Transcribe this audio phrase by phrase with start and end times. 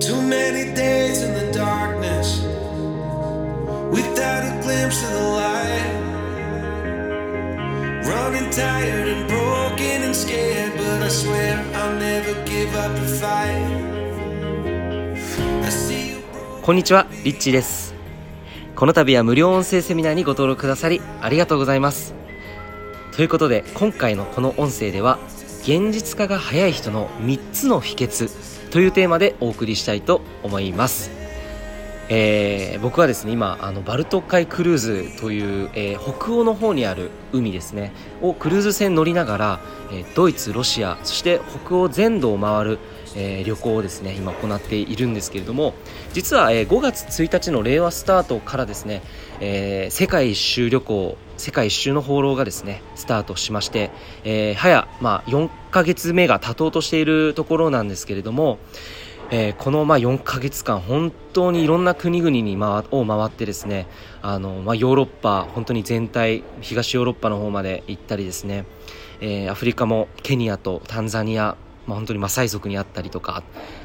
[0.00, 2.42] Too many days in the darkness
[3.90, 5.96] without a glimpse of the light.
[8.04, 13.80] Running tired and broken and scared, but I swear I'll never give up the fight.
[16.62, 17.94] こんにちは、リッチーです。
[18.76, 22.14] この度は無料音声セミナーにご登録くださりありがとうございます。
[23.16, 25.18] ということで今回のこの音声では
[25.62, 28.30] 現実化が早い人の3つの秘訣
[28.70, 31.10] というテーマでお送りしたいと思います。
[32.08, 39.60] えー僕はですね今あのバルト海クルーズという、えー北欧の方にある海ですねをクルーズ船乗りながら、
[39.92, 42.78] えードイツロシアそして北欧全土を回る、
[43.16, 45.74] え旅行をですね今行っているんですけれども
[46.12, 49.02] 実は、え5月1日の令和スタートからですね、
[49.40, 53.90] え世界一周旅行世界一周の放浪がですねスタートしまして、
[54.24, 58.58] えー早、まあ、4ヶ月目が経とうとしているところなんですけれども、
[59.30, 63.86] えーこのまあ4ヶ月間本当にいろんな国々に回を回ってですね
[64.20, 68.66] あの、まあ、ヨーロッパ本当に全体東ヨーロッパの方まで行ったりですね、
[69.22, 71.56] えーアフリカもケニアとタンザニア
[71.90, 73.42] まあ、本当にマサイ族にあったりとか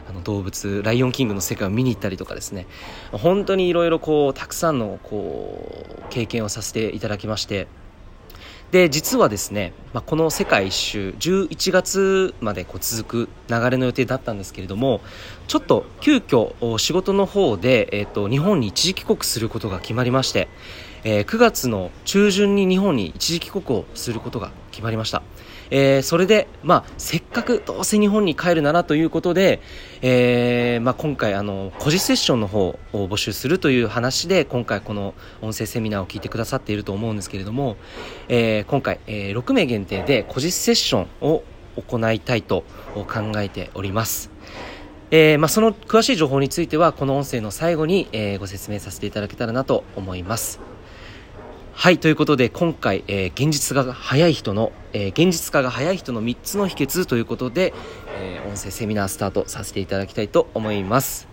[0.07, 2.67] あの動物ライオンキングの世界を見に行ったりとかですね。
[3.11, 7.67] 本当にいろいろこうたくさんのこう経験をさせていただきまして。
[8.71, 15.01] で実はですね、まあ、この世界一周11月までこう続く流れの予定だったんですけれども
[15.47, 20.49] ちょっと急遽仕事の方で、えー、と日本に一時帰国することが決まりまして、
[21.03, 25.21] えー9月の中旬に日本に一時帰国をすることが決まりました、
[25.71, 29.61] えーそれで、まあ、せっかくどうせ日本に帰るならということで、
[30.01, 37.77] えーまあ、今回あの個人セッションの方を募集するという話で今回この音声セミナーを聞いてくださっていると思うんですけれども、
[38.27, 41.43] えー今回、え6名限定で個人セッションを
[41.75, 44.31] 行いたいと考えております。
[45.11, 50.74] えーまあ、その詳しい情報についてはこの音声の最後に、えーご説明させていただけたらなと思います。
[51.77, 57.73] はい、ということで今回、えー現実化が早い人の、えー現実化が早い人の3つの秘訣ということで、
[58.17, 61.27] えー音声セミナースタートさせていただきたいと思います。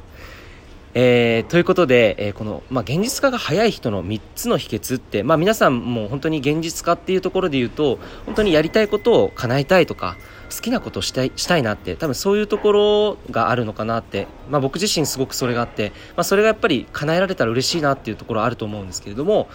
[0.94, 10.16] えーということで、えーこの、まあ、現実化が早い人の3つの秘訣って、まあ、皆さんも本当に現実化っていうところで言うと本当にやりたいことを叶えたいとか
[10.54, 19.48] 好きなことをしたいしたいなって多分そういうところがあるのかなって、まあ、僕自身すごくそれがあって、まあ、それがやっぱり叶えられたら嬉しいなっていうところあると思うんですけれども、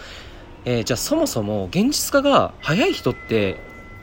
[0.66, 3.58] えーじゃあそもそも現実化が早い人って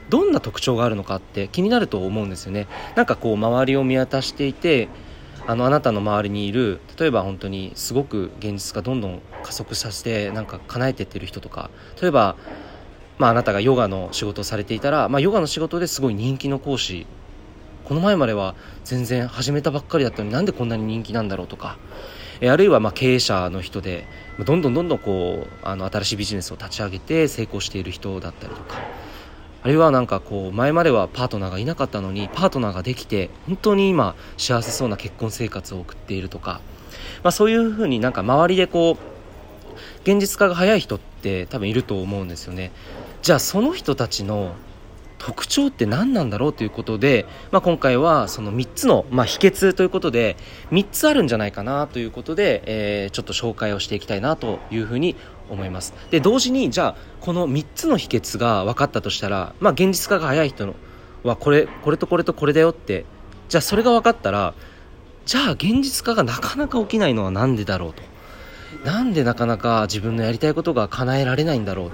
[0.08, 2.68] どんな特徴があるのかって気になると思うんですよね。
[2.94, 4.88] なんかこう周りを見渡していて
[5.46, 11.70] あのあなたの周りにいる例えば本当にすごく現実化どんどん加速させてなんか叶えてってる人とか
[12.00, 12.36] 例えば、
[13.18, 17.06] まあ、あなたがヨガの仕事をされていたら、まあ、ヨガの仕事ですごい人気の講師
[17.84, 18.54] この前までは
[18.84, 21.76] 全然始めたばっかりだったのになんでこんなに人気なんだろうとか
[22.40, 24.06] えあるいはま経営者の人で
[24.38, 28.78] どんどんどんどんこうあの新しいビジネスを立ち上げて成功している人だったりとか。
[29.62, 36.60] あるいはなんかこう前まではパートナーがいなかったのにパートナーができて本当に今幸せそうな結婚生活を送っているとか、
[37.22, 39.14] まあ、そういうふうになんか周りでこう
[40.02, 42.72] 現実化が早い人って多分いると思うんですよね。
[43.22, 44.54] じゃあその人たちの
[45.24, 50.36] 特徴って何なんだろうということで、まあ、今回はその3つの、まあ、秘訣ということで
[50.70, 55.16] 3つあるんじゃないかなということで、えーちょっと紹介をしていきたいなというふうに
[55.48, 55.94] 思います。
[56.10, 60.74] で同時にじゃあこの3つの秘訣が分かったとしたら、まあ、現実化が早い人の
[61.22, 63.06] はこれこれとこれとこれだよって
[63.48, 64.52] じゃあそれが分かったら
[65.24, 68.02] じゃあ現実化がなかなか起きないのは何でだろうと。
[68.84, 71.90] なんでなかなか自分のやりたいことが叶えられないんだろう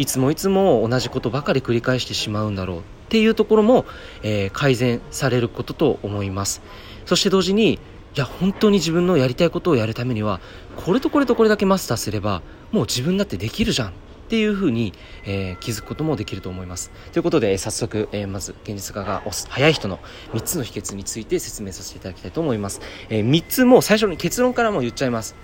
[0.00, 3.84] いつもいつも同じことばかり繰り返してしまうんだろうっていうところも、
[4.22, 6.62] えー改善されることと思います。
[7.04, 7.78] そして同時にい
[8.14, 10.40] や本当に自分のやりたいことをやるためには
[10.74, 13.92] これとこれとこれだけマスターすればもう自分だってできるじゃんっ
[14.30, 14.94] ていうふうに、
[15.26, 16.90] えー気づくこともできると思います。
[17.12, 19.98] ということで、早速、えーまず現実化が早い人の
[20.32, 22.80] 3つの秘訣について説明させていただきたいと思います、
[23.10, 25.34] え3つも最初に結論からも言っちゃいます、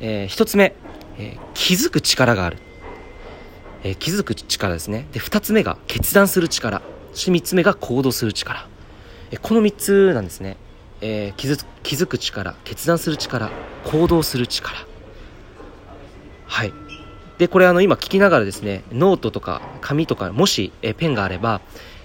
[0.00, 0.74] え1つ目、
[1.18, 2.69] え気づく力がある。
[3.84, 5.06] えー気づく力ですね。
[5.12, 6.82] で2つ目が決断する力。
[7.12, 8.68] そして3つ目が行動する力、
[9.30, 10.56] えーこの3つなんですね、
[11.00, 12.54] えー気づ気づく力。
[12.64, 13.50] 決断する力。
[13.84, 14.76] 行動する力。
[16.46, 16.72] はい。
[17.38, 21.62] でこれあの今聞きながらですねノートとか紙とかもし、えペンがあれば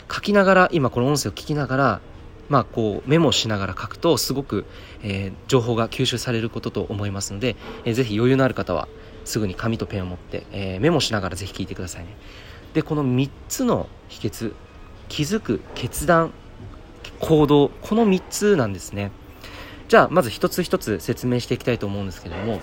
[0.10, 2.02] 書きながら今この音声を聞きながら
[2.48, 4.66] まあ、こうメモしながら書くとすごく、
[5.02, 7.56] えー情報が吸収されることと思いますので、
[7.86, 8.88] えーぜひ余裕のある方は
[9.26, 12.16] すぐに紙とペンを持って、えーメモしながらぜひ聞いてくださいね。
[12.74, 14.54] でこの3つの秘訣
[15.10, 16.32] 気づく決断
[17.20, 19.12] 行動この3つなんですね。
[19.88, 22.62] じゃあまず一つ一つ説明していきたいと思うんですけれども、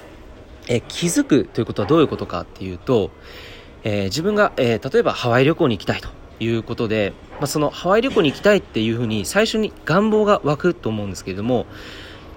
[0.68, 3.10] えー気づくということはどういうことかっていうと、
[3.84, 6.08] えー自分が、えー例えばハワイ旅行に行きたいと
[6.40, 11.66] いうことで、まあ、そのハワイ旅行に行きたいっていうふうに最初に願望が湧くと思うんですけれども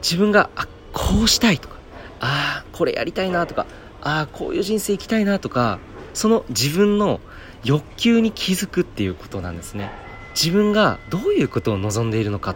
[0.02, 1.76] 自分があこうしたいとか
[2.20, 3.66] ああこれやりたいなとか
[4.06, 5.80] ああこういう人生生きたいなとか
[6.14, 7.20] その自分の
[7.64, 9.90] 欲求に気づくっていうことなんですね。
[10.36, 12.56] 自分がどういうことを望んでいるのか。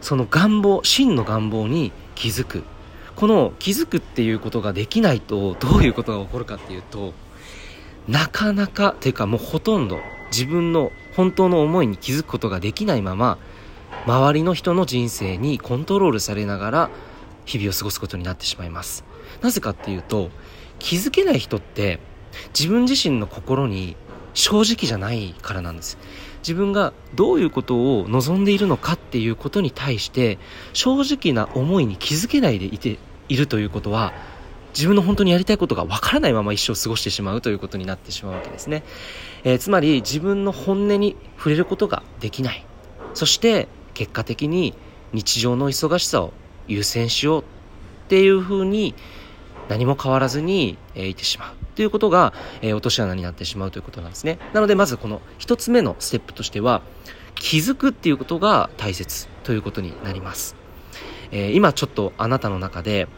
[0.00, 2.64] その願望真の願望に気づく。
[3.16, 7.12] この気づくっていうことができないとどういうことが起こるかっていうと
[8.08, 9.98] なかなかというかもうほとんど
[10.32, 13.36] 自分の本当の思いに気づくことができないまま
[14.06, 16.90] 周りの人の人生にコントロールされながら
[17.44, 19.04] 日々を過ごすことになってしまいます。
[19.42, 20.30] なぜかっていうと
[20.80, 22.00] 気づけない人って
[22.58, 23.96] 自分自身の心に
[24.34, 25.98] 正直じゃないからなんです。
[26.42, 30.38] 自分がどういうことを望んでいるのかっていうことに対して
[30.72, 32.98] 正直な思いに気づけないでいて
[33.28, 34.12] いるということは
[34.74, 38.84] 自分の本当にやりたいことがわからないまま一生過ごしてしまうということになってしまうわけですね、
[39.44, 42.64] えーつまり自分の本音に触れることができない。
[43.14, 44.74] そして結果的に
[45.12, 46.32] 日常の忙しさを
[46.68, 47.44] 優先しようっ
[48.08, 48.94] ていうふうに
[49.70, 54.38] 何も変わらずに、えーいてしまうということが、えー落とし穴になってしまうということなんですね。
[54.52, 56.82] なのでまずこの一つ目のステップとしては
[57.36, 60.56] 気づくっていうことが大切ということになります、
[61.30, 63.08] えー今ちょっとあなたの中で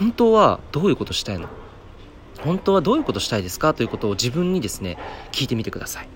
[0.00, 1.48] 本当はどういうことしたいの？
[2.40, 4.96] 本当はどういうことしたいですかということを自分にですね
[5.32, 6.08] 聞いてみてください。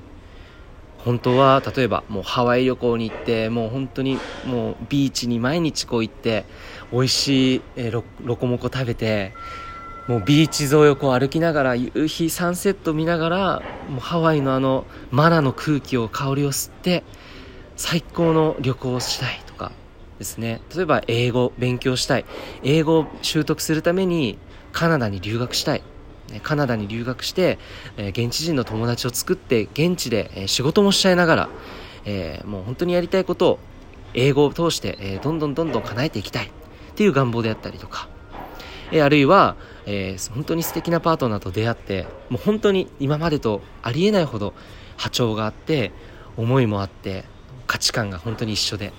[0.98, 6.44] 本当は例えばもうハワイ旅行に行ってもう本当にもうビーチに毎日こう行って
[6.92, 8.04] 美味しいロ
[8.36, 9.32] コモコ食べて
[10.08, 17.04] もうビーチ沿いをこう歩きながら夕日サンセット見ながらもうハワイのあのマナの空気を香りを吸って
[17.76, 19.72] 最高の旅行をしたいとか
[20.18, 20.60] ですね。
[20.74, 22.24] 例えば英語勉強したい。
[22.62, 24.38] 英語を習得するために
[24.72, 25.82] カナダに留学したい。
[26.42, 27.58] カナダに留学して、
[27.96, 31.48] え現地人の友達を作って現地で、仕事もしちゃいながら、
[32.04, 33.58] えーもう本当にやりたいことを
[34.14, 36.50] 英語を通して、えどんどんどんどん叶えていきたいっ
[36.94, 38.08] ていう願望であったりとか、
[38.92, 39.56] えあるいは、
[39.86, 44.54] えー本当に素敵なパートナーと出会ってもう本当に今までとありえないほど
[44.96, 45.92] 波長があって
[46.36, 47.24] 思いもあって
[47.66, 48.92] 価値観が本当に一緒で。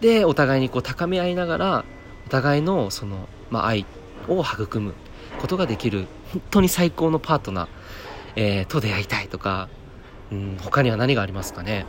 [0.00, 1.84] でお互いにこう高め合いながら
[2.26, 3.84] お互いのその、まあ、愛
[4.28, 4.94] を育む
[5.40, 7.68] ことができる本当に最高のパートナー、
[8.36, 9.68] えーと出会いたいとか、
[10.32, 11.86] うん、他には何がありますかね。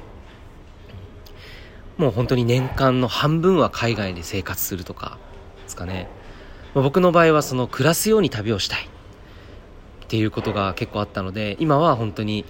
[1.97, 5.17] もう本当に年間の半分は海外で生活するとか
[5.63, 6.09] ですかね、
[6.73, 8.87] 僕の場合はその暮らすように旅をしたい。
[10.05, 12.43] っていうことが結構あったので今は本当に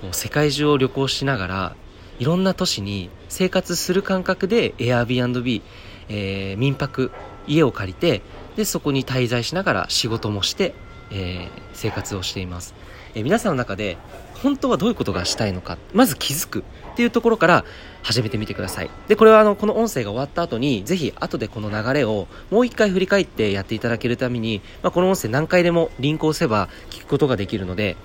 [0.00, 1.76] こう世界中を旅行しながら
[2.18, 5.60] いろんな都市に生活する感覚で Airbnb、
[6.08, 7.10] えー民泊
[7.46, 8.22] 家を借りて
[8.56, 10.74] でそこに滞在しながら仕事もして、
[11.10, 12.74] えー生活をしています、
[13.14, 13.98] えー皆さんの中で
[14.42, 16.60] 本当はどういうことがしたいのかまず気づく
[16.92, 17.64] っていうところから
[18.02, 18.90] 始めてみてください。
[19.08, 27.96] でこれはあのこの音声が終わった後にぜひ後でこの流れをもう一回振り返ってやっていただけるために、まあ、この音声何回でもリンクを押せば聞くことができるので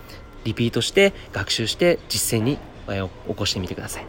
[0.43, 2.57] リピートして学習して実践に
[2.87, 4.05] えー起こしてみてください。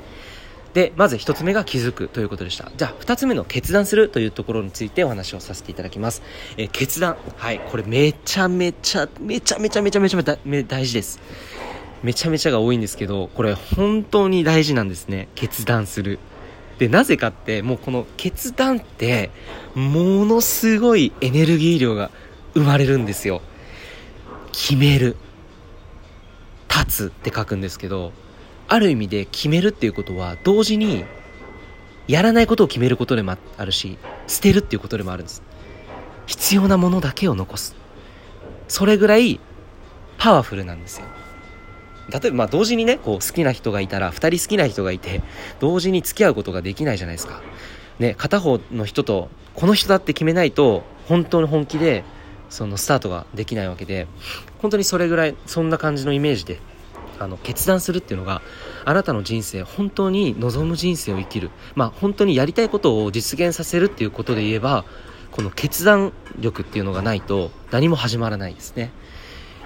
[0.75, 2.71] でまず一つ目が気づくということでした。
[2.77, 6.23] じゃあ二つ目の決断するというところについてお話をさせていただきます、
[6.57, 7.17] え決断。
[7.37, 11.21] はいこれめちゃめちゃめちゃめちゃめちゃめちゃめちゃ大事です。
[12.03, 15.29] めちゃめちゃが多いんですけどこれ本当に大事なんですね。
[15.35, 16.19] 決断する。
[16.79, 19.31] でなぜかってもうこの決断って
[19.75, 22.11] ものすごいエネルギー量が
[22.55, 23.43] 生まれるんですよ。
[24.53, 25.17] 決める。
[26.69, 28.13] 立つって書くんですけど
[28.69, 31.05] ある意味で決めるっていうことは同時に
[32.07, 35.43] やらないことを決めることでもあるし捨てるっていうことでもあるんです。
[36.27, 37.75] 必要なものだけを残す。
[38.69, 39.41] それぐらい
[40.19, 41.07] パワフルなんですよ。
[42.11, 45.23] 例えばまあ同時にねこう好きな人がいたら2人好きな人がいて
[45.61, 47.41] 同時に付き合うことができないじゃないですか。
[47.99, 52.05] ね片方の人とこの人だって決めないと本当に本気で
[52.49, 54.07] そのスタートができないわけで
[54.61, 56.61] 本当にそれぐらいそんな感じのイメージで
[57.19, 58.41] あの決断するっていうのが
[58.85, 61.51] あなたの人生本当に望む人生を生きる。
[61.75, 64.85] まあ本当にやりたいことを実現させるっていうことで言えば
[65.33, 68.93] この決断力っていうのがないと何も始まらないですね、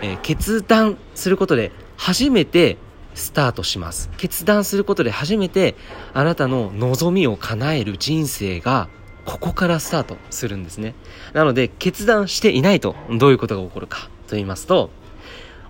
[0.02, 2.76] えー決断することで初めて
[3.14, 4.10] スタートします。
[4.16, 5.74] 決断することで初めて
[6.14, 8.88] あなたの望みを叶える人生が
[9.24, 10.94] ここからスタートするんですね。
[11.32, 14.90] なので決断していないとどういうことが起こるかと言いますと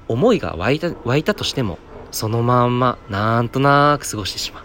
[0.08, 1.78] 思いが湧いた湧いたとしても
[2.10, 4.64] そのまんまなんとなく過ごしてしまう。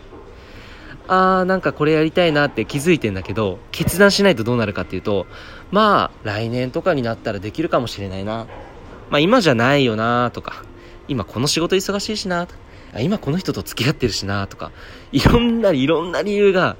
[1.09, 5.25] あーなんかこれやりたいなって気づいてんだけど決断しないとどうなるかっていうと
[5.71, 8.45] まあ来年とかになったらできるかもしれないな。
[9.09, 10.63] まあ今じゃないよなとか
[11.07, 12.47] 今この仕事忙しいしな
[12.93, 14.71] あ今この人と付き合ってるしなとか
[15.11, 16.77] いろんないろんな理由が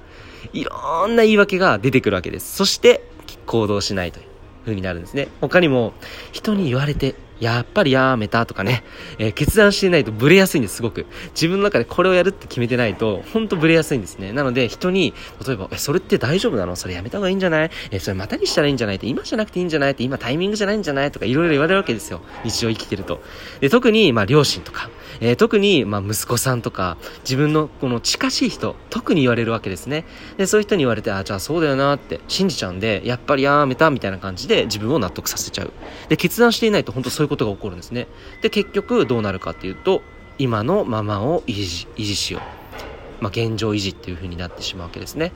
[0.54, 2.56] いろんな言い訳が出てくるわけです。
[2.56, 3.04] そして
[3.46, 4.26] 行動しないという
[4.64, 5.28] 風になるんですね。
[5.42, 5.94] 他にも
[6.32, 8.84] 人に言われてやっぱりやめたとかね、
[9.18, 11.06] えー、決断してないとブレやすいんです、すごく。
[11.34, 14.34] 自分の中でこれをやるって決めてないと、ほんとブレやすいんですね。
[14.34, 15.14] なので、人に、
[15.46, 16.76] 例えば、え、それって大丈夫なの？
[16.76, 17.72] それやめた方がいいんじゃない？
[17.92, 18.96] え、それまたにしたらいいんじゃない？
[18.96, 19.92] って、今じゃなくていいんじゃない？
[19.92, 21.12] って、今タイミングじゃないんじゃない？
[21.12, 22.22] とか、いろいろ言われるわけですよ。
[22.44, 23.22] 日常生きてると。
[23.60, 24.90] で、特に、まあ、両親とか、
[25.20, 30.06] えー、特に、まあ、息子さんとか、自分のこの近しい人、特に言われるわけですね。
[30.38, 35.72] で、そういう人に言われて、あ、じゃあそうだよなって信じちゃうんで、やっぱりやめたみたいな感じで自分を納得させちゃう。
[36.10, 38.08] で、決断していないと本当そういうことが起こるんですね。
[38.42, 40.02] で、結局どうなるかっていうと、
[40.38, 43.24] 今のままを維持、維持しよう。
[43.24, 45.34] まあ、現状維持っていう風になってしまうわけですね。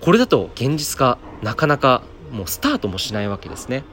[0.00, 3.84] これだと現実化、なかなかもうスタートもしないわけですね。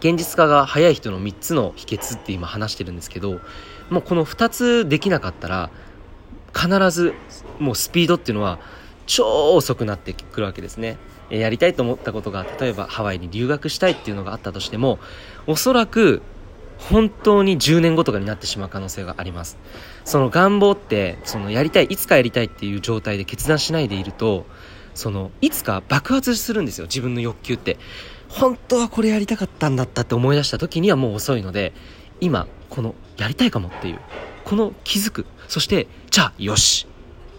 [0.00, 3.40] 現実化が早い人の3つの秘訣って今話してるんですけど、
[3.90, 5.70] もうこの2つできなかったら、
[6.54, 7.14] 必ず
[7.58, 8.58] もうスピードっていうのは
[9.06, 10.96] 超遅くなってくるわけですね。
[11.30, 14.98] やりたいと思ったことが、例えばハワイに留学したいっていうのがあったとしても、
[15.46, 16.22] おそらく
[16.78, 19.58] 本当に10年後とかになってしまう可能性があります。
[20.04, 24.46] その願望って、そのやりたい、いつかやりたいっていう状態で決断しないでいると、
[24.94, 27.78] その、いつか爆発するんですよ、自分の欲求って。
[28.28, 31.72] 本当はこれやりたかったんだったって思い出した時にはもう遅いので、
[32.20, 33.98] 今、この、やりたいかもっていう、
[34.44, 35.26] この気づく。
[35.48, 36.86] そして、じゃあ、よし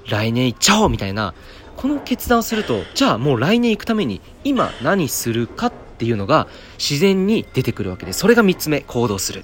[0.10, 1.34] 来年行っちゃおうみたいな、
[1.76, 9.44] この決断をすると、じゃあもう来年行くために、今何するかってていうのが自然に出てくるわけで、それが3つ目、行動する。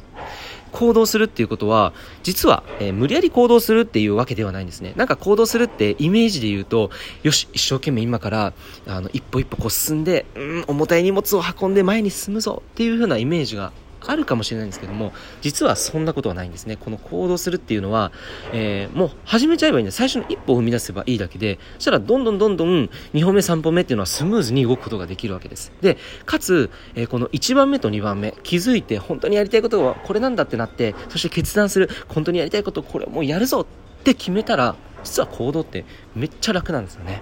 [0.72, 1.94] 行動するっていうことは、
[2.24, 4.94] 実は、えー、無理やり行動するっていうわけではないんですね。
[4.98, 6.92] なんか行動するってイメージで言うと、
[7.24, 8.54] よし、一生懸命今から、
[8.88, 13.72] あの、一歩一歩こう進んで、うん、重たい荷物を運んで前に進むぞっていう風なイメージが
[14.08, 16.78] あるかもしれないんですけども、実はそんなことはないんですね。
[16.78, 18.12] この行動するっていうのは、
[18.54, 25.72] えー、もう始めちゃえばいいんで最初の一歩を踏み出せばいいだけで、そしたらどんどんどんどん2歩目、3歩目っていうのはスムーズに動くことができるわけです。
[25.82, 35.86] で、かつ、えー、この1番目と2番目、気づいて本当にやりたいことはこれなんだってなって、そして決断する、本当にやりたいことこれもうやるぞって決めたら、実は行動って
[36.16, 37.22] めっちゃ楽なんですよね。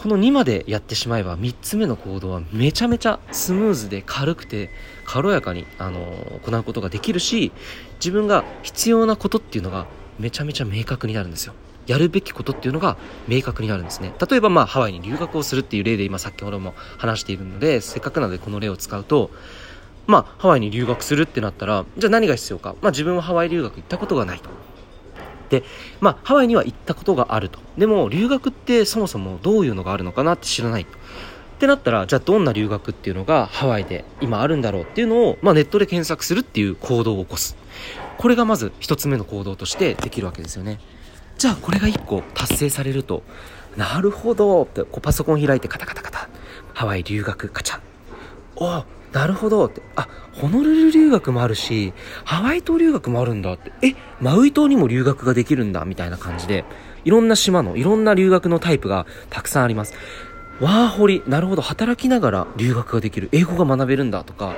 [0.00, 4.70] この2までやってしまえば3つ目の行動はめちゃめちゃスムーズで軽くて
[5.10, 7.50] 軽やかに、あの行うことができるし
[7.96, 9.86] 自分が必要なことっていうのが
[10.20, 11.54] めちゃめちゃ明確になるんですよ
[11.88, 19.30] やるべきことっていうのが明確になるんですね例えばまあハワイに留学をするっていう例で今先ほども話しているのでせっかくなのでこの例を使うと
[20.06, 24.48] まあハワイに留学するってなったらじゃあ何が必要かまあ自分はハワイ留学行ったことがないと
[25.48, 25.64] で、
[26.00, 27.58] まあ、ハワイには行ったことがあると。
[27.76, 30.99] でも、留学ってそもそもどういうのがあるのかなって知らないと。
[31.60, 37.54] ってなったら、じゃあどんな留学っていうのがハワイで今あるんだろうっていうのを、まあ、ネットで検索するっていう行動を起こす。
[38.16, 40.80] これがまず一つ目の行動としてできるわけですよね。
[41.36, 43.22] じゃあこれが一個達成されると、
[43.76, 46.30] なるほどってこうパソコン開いてカタカタカタ。
[46.72, 47.80] ハワイ留学カチャ。
[48.56, 49.82] おなるほどって。
[49.96, 51.92] あ、ホノルル留学もあるし、
[52.24, 53.70] ハワイ島留学もあるんだって。
[53.82, 56.64] え、マウイ島にも留学ができるんだみたいな感じで、
[57.04, 59.94] いろんな島の、いろんな留学のタイプがたくさんあります。
[60.60, 63.28] ワーホリ、なるほど、働きながら留学ができる。
[63.32, 64.54] 英語が学べるんだとか、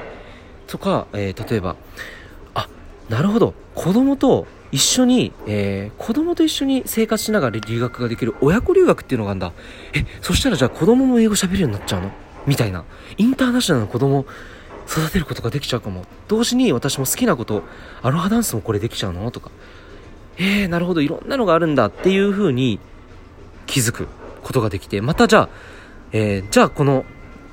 [0.67, 1.77] とか、えー、例えば、
[2.55, 2.69] あ、
[3.09, 9.53] なるほど、子供と一緒に、えー、子供と一緒に生活しながら留学ができる親子留学っていうのがあるんだ。
[9.93, 12.11] え、そしたらじゃあ子供も英語喋るようになっちゃうの？
[12.47, 12.85] みたいな。
[13.19, 14.27] インターナショナルな子供
[14.89, 16.07] 育てることができちゃうかも。
[16.27, 17.63] 同時に私も好きなこと、
[18.03, 19.31] アロハダンスもこれできちゃうの？
[19.31, 19.51] とか。
[20.39, 22.81] えー、なるほど、いろんなのがあるんだっていう風に
[23.67, 24.09] 気づく
[24.43, 25.49] ことができて、またじゃあ、
[26.13, 27.05] えー、じゃあこの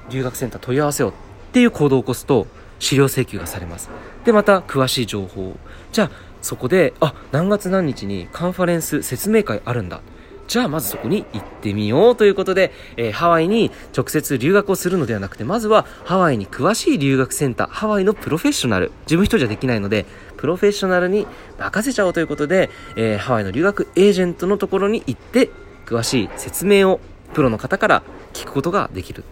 [0.10, 1.16] 留学センター問い合わせようっ
[1.52, 2.48] ていう行動を起こすと、
[2.80, 3.90] 資料請求がされます。
[4.24, 5.58] で、また詳しい情報
[5.92, 6.12] じゃあ、
[6.42, 10.02] そこで、あ、何月何日にカンファレンス説明会あるんだ。
[10.48, 21.28] じゃあまずそこに行ってみようということで、えー、ハワイに直接留学をするのではなくて、まずはハワイに詳しい留学センター、ハワイのプロフェッショナル、自分一人じゃできないので、プロフェッショナルに
[21.60, 25.52] 任せちゃおうということで、えー、ハワイの留学エージェントのところに行って、
[25.86, 27.00] 詳しい説明を
[27.36, 29.24] プロの方から聞くことができる。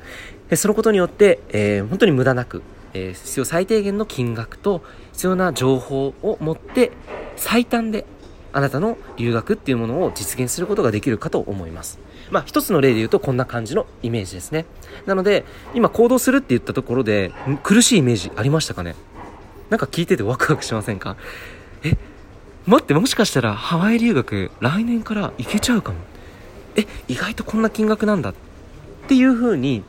[0.50, 2.62] でそのことによって、えー、本当に無駄なく、
[2.94, 6.92] えー、必要最低限の金額と必要な情報を持って
[7.36, 8.06] 最短で
[8.54, 12.00] あなたの留学っていうものを実現することができるかと思います。
[12.32, 14.66] まあ、一つの例で言うとこんな感じのイメージですね。
[15.06, 17.32] なので、今行動するって言ったところで、
[17.64, 18.96] 苦しいイメージありましたかね？
[19.70, 21.18] なんか聞いててワクワクしませんか？
[21.84, 21.98] え、
[22.66, 26.00] 待って、もしかしたらハワイ留学来年から行けちゃうかも。
[26.76, 28.34] え意外とこんな金額なんだっ
[29.08, 29.84] ていうふうに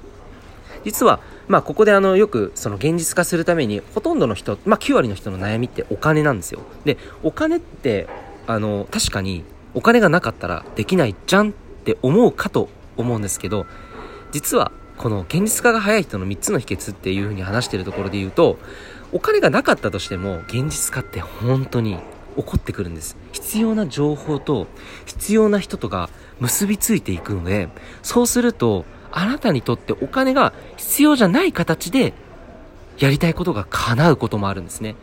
[0.84, 6.60] 実はまあここであのよくその現実化するためにほとんどの人、まあ、9割の人の悩みってお金なんですよ。
[6.84, 8.06] でお金って
[8.46, 9.44] あの確かに
[9.75, 11.52] お金がなかったらできないじゃんっ
[11.84, 13.66] て思うかと思うんですけど
[14.32, 18.58] 実はこの現実化が早い人の3つの秘訣っていうふうに話してるところで言うと
[19.12, 21.98] お金がなかったとしても現実化って本当に
[22.37, 23.16] 起こってくるんです。
[23.32, 24.66] 必要な情報と
[25.06, 26.10] 必要な人とが
[26.40, 27.68] 結びついていくので
[28.02, 28.84] そうすると
[29.18, 32.12] あなたにとってお金が必要じゃない形で
[32.98, 34.94] やりたいことが叶うこともあるんですね。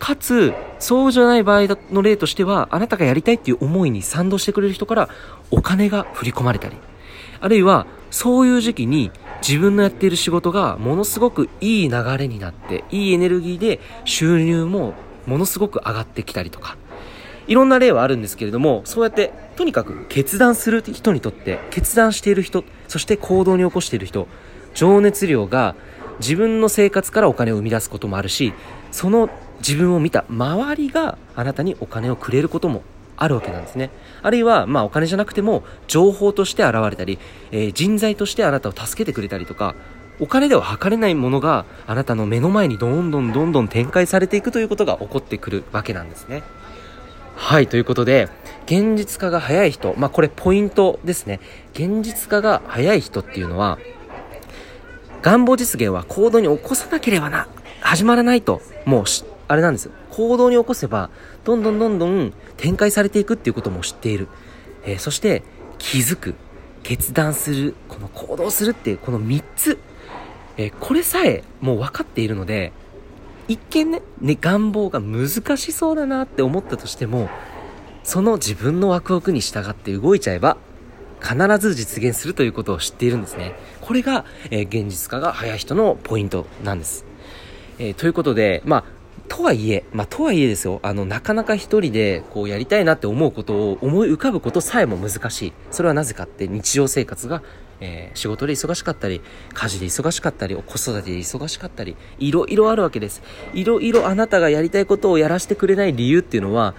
[0.00, 5.08] かつ、そうじゃない場合の例としては、あなたがやりたいっていう思いに賛同してくれる人から
[5.52, 6.76] お金が振り込まれたり、
[7.40, 9.12] あるいはそういう時期に
[9.46, 14.94] 自分のやっている仕事がものすごくいい流れになって、いいエネルギーで収入も
[15.26, 16.76] ものすごく上がってきたりとか、
[17.46, 24.28] いろんな例はあるんですけれども、そうやってとにかく決断する人にとって、決断している人、そして行動に起こしている人、
[24.74, 25.74] 情熱量が
[26.18, 28.52] 自分の生活からお金を生み出すこともあるし、
[28.90, 32.82] その自分を見た周りがあなたにお金をくれることも
[33.16, 33.90] あるわけなんですね。
[34.22, 37.18] あるいは、まあお金じゃなくても、情報として現れたり、
[37.50, 39.74] えー、人材としてあなたを助けてくれたりとか、
[40.20, 46.42] お金では測れないものがあなたの目の前にどんどんどんどん展開されていくということが起こってくるわけなんですね。
[47.34, 48.28] はい、ということで、
[48.66, 51.40] 現実化が早い人、まあこれポイントですね。
[51.72, 53.78] 現実化が早い人っていうのは、
[55.22, 57.48] 願望実現は行動に起こさなければな、
[57.80, 59.04] 始まらないと、もう
[59.48, 59.90] あれなんです。
[60.10, 61.10] 行動に起こせば、
[61.44, 64.28] どんどんどんどん展開されていくっていうことも知っている。
[64.84, 65.42] えー、そして、
[65.78, 66.34] 気づく、
[66.82, 69.78] 決断する、この行動するっていう、この3つ、
[70.56, 72.72] えー、これさえもう分かっているので、
[73.52, 77.28] 一見ねね願望が難しそうだなって思ったとしても
[78.02, 80.56] その自分のワクワクに従って動いちゃえば
[81.20, 83.54] 必ず実現するということを知っているんですね。
[83.80, 87.04] これが、えー、現実化が早い人のポイントなんです、
[87.78, 88.84] えー、ということでまあ
[89.28, 95.52] とはいえ、まあ、とはいえですよ、あの、なかなか一人で、こう、やりたいなって思うことを思い浮かぶことさえも難しい。
[95.70, 97.42] それはなぜかって日常生活が
[97.84, 99.20] えー、仕事で忙しかったり、
[99.52, 103.22] 家事で忙しかったり、子育てで忙しかったり、いろいろあるわけです。
[103.52, 106.74] いろいろあなたがやりたいことをやらせてくれない理由っていうのは、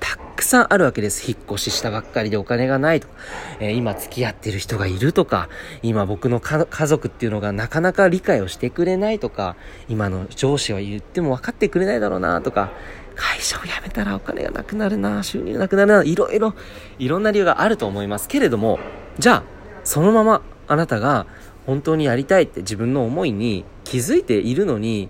[0.00, 1.30] たくさんあるわけです。
[1.30, 3.14] 引っ越ししたばっかりでお金がないとか、
[3.60, 5.50] えー、今付き合ってる人がいるとか、
[5.82, 9.56] 今僕の家族っていうのがなかなか理解をしてくれないとか、
[9.90, 12.70] 今の上司は言っても分かってくれないだろうなとか、
[13.14, 16.54] 会社を辞めたらお金がなくなるな、収入なくなるな、いろいろ、
[16.98, 18.78] いろんな理由があると思いますけれども、
[19.18, 19.55] じゃあ、
[19.86, 21.26] そのままあなたが
[21.64, 25.08] 本当にやりたいって自分の思いに気づいているのに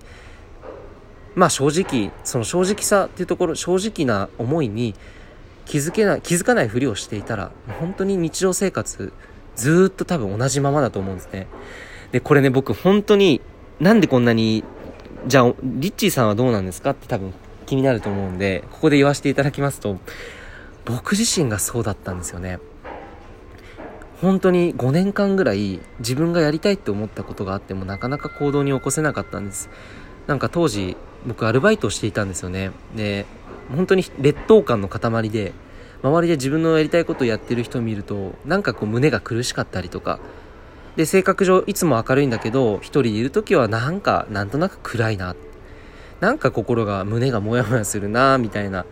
[1.35, 4.95] まあ正直その正直さっていうところ正直な思いに
[5.65, 9.13] 気づけな気づかないふりをしていたら本当に日常生活
[9.57, 11.47] ずっと多分同じままだと思うんですね。
[12.13, 13.41] でこれね僕本当に
[13.81, 14.63] なんでこんなに
[15.27, 17.33] じゃあリッチーさんはどうなんですかって多分
[17.65, 19.99] 気になると思うんでここで言わせていただきますと
[20.85, 22.59] 僕自身がそうだったんですよね。
[24.21, 29.69] 本当に5年間ぐらい自分がやりたいって思ったことがあってもなかなか行動に起こせなかったんです。
[30.27, 32.73] なんか当時僕アルバイトをしていたんですよね。
[32.95, 33.27] で
[33.75, 35.53] 本当に劣等感の塊で
[36.03, 40.19] 周りで自分のやりたいことをやってる人を見るとなんかこう胸が苦しかったりとか。
[40.97, 45.37] で性格上いつも明るいんだけど一人でいる時はなんかなんとなく暗いな。
[46.21, 48.87] なんか心が胸がモヤモヤするなみたいな。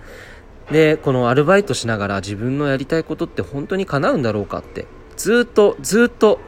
[0.70, 4.86] でこのアルバイトしながら自分のやりたいことって本当に叶うんだろうかって。
[5.16, 6.40] ずっとずっと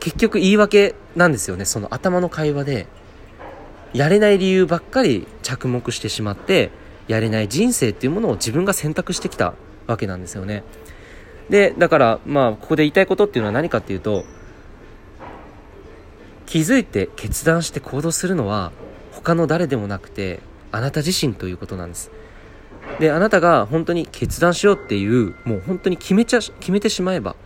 [0.00, 1.64] 結局言い訳なんですよね。
[1.64, 2.86] その頭の会話で
[3.92, 6.70] やれない理由ばっかり着目してしまって
[7.08, 9.54] やれない人生っていうものを自分が選択してきた
[9.86, 10.64] わけなんですよね。
[11.50, 14.24] でだからまあここで言いたいことっていうのは何かっていうと
[16.46, 18.72] 気づいて決断して行動するのは
[19.12, 20.40] 他の誰でもなくて
[20.70, 22.10] あなた自身ということなんです。
[22.98, 27.36] であなたが本当に決断しようっていうもう本当に決めちゃ決めてしまえば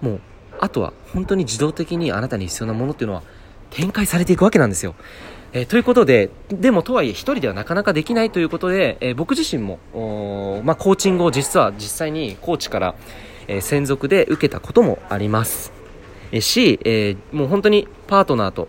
[0.00, 0.20] もう
[0.60, 3.22] あとは本当に自動的にあなたに必要なものっていうのは
[3.70, 4.94] 展開されていくわけなんですよ。
[5.52, 9.78] えー、ということで、でもとはいえ一人ではなかなかできないということで、えー、僕自身も、
[10.64, 12.94] まあ、コーチングを実は実際にコーチから、
[13.46, 15.72] えー、専属で受けたこともあります。
[16.30, 18.68] えし、えもう本当にパートナーと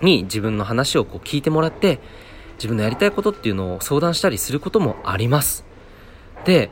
[0.00, 1.98] に自分の話をこう聞いてもらって、
[2.56, 5.64] 自分のやりたいことっていうのを相談したりすることもあります。
[6.46, 6.70] で、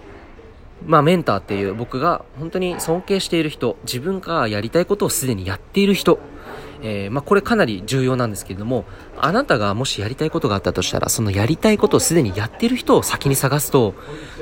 [0.84, 6.18] まあメンターっていう僕が本当に尊敬している人、自分がやりたいことをすでにやっている人、
[6.82, 8.84] えー、まあ、これかなり重要なんですけれども、
[9.18, 13.94] あなたがもしやりたいことがあったとしたら、そのやりたいことをすでにやっている人を先に探すと、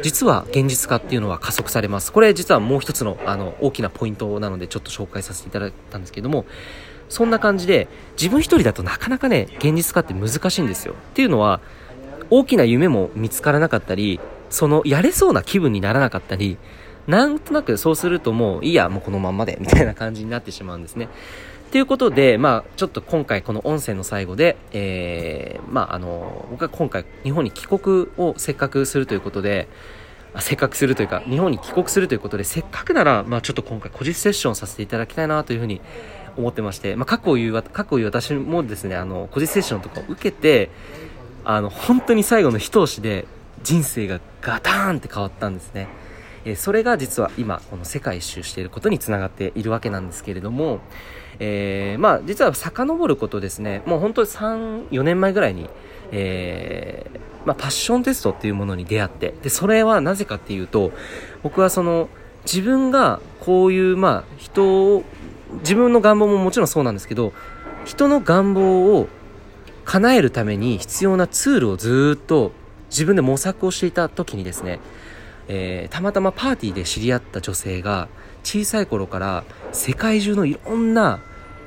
[0.03, 2.12] 実は現実化っていうのは加速されます。
[2.12, 6.44] これ実はもう一つのあの大きなポイントなので、ちょっと紹介させていただいたんですけども、
[7.09, 10.94] そんな感じで、自分一人だとなかなかね、現実化って難しいんですよ。
[10.94, 11.61] っていうのは、
[12.31, 14.18] 大きな夢も見つからなかったり、
[14.55, 16.59] そのやれそうな気分にならなかったり、
[17.09, 21.09] なんとなくそうするともういいや、もうこのまんまで、みたいな感じになってしまうんですね。
[21.73, 29.69] ということで、まあ、ちょっと今回この音声の最後で、えー、まあ、あの、僕は今回日本に帰国をせっかくするということで、
[30.38, 35.81] せっかくするというか、日本に帰国するということで、せっかくなら、まあ、ちょっと今回個人セッションさせていただきたいなというふうに
[36.37, 40.71] 思ってまして、まあ、過去を言う、過去を言う私もですね、あの、個人セッションとかを受けて、
[41.45, 43.27] あの、本当に最後の一押しで
[43.62, 45.88] 人生がガターンって変わったんですね。
[46.45, 50.81] えそれが実は今、この世界一周していることにつながっているわけなんですけれども、
[51.38, 55.69] えー、まあ、実は遡ることですね、もう本当に3、4年前ぐらいに、
[56.12, 60.93] えー、まあ、パッションテストっていうものに出会って、で、それはなぜかっていうと、
[61.43, 62.09] 僕はその、
[62.45, 65.05] 自分がこういう、まあ、人を、
[65.61, 67.33] 自分の願望ももちろんそうなんですけど、
[67.85, 69.09] 人の願望を
[69.85, 72.53] 叶えるために必要なツールをずっと
[72.94, 74.78] 自分で模索をしていた時にですね、
[75.48, 78.09] えー、たまたまパーティーで知り合った女性が
[78.44, 81.20] 小さい頃から世界中のいろんな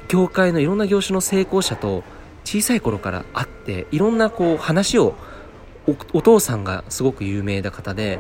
[0.08, 2.04] 業界のいろんな業種の成功者と
[2.46, 5.16] 小さい頃から会っていろんなこう話を
[6.14, 8.20] お父さんがすごく有名な方で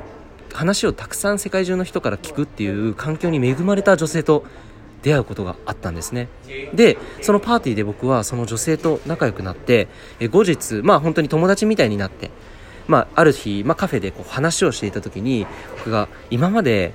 [0.53, 4.43] 話をたくさん世界中の人から聞くっていう環境に恵まれた女性と
[5.03, 6.27] 出会うことがあったんですね。
[6.73, 9.87] でそのパーティーで僕はその女性と仲良くなって
[10.31, 12.31] 後日まあ本当に友達みたいになって
[12.87, 15.45] まあ、ある日、まあ、カフェでこう話をしていた時に
[15.77, 16.93] 僕が今まで